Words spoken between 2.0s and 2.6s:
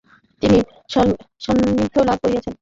লাভ করেছিলেন।